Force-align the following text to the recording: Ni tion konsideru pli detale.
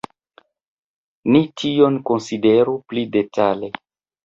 Ni 1.35 1.41
tion 1.63 2.01
konsideru 2.09 2.77
pli 2.89 3.07
detale. 3.21 3.73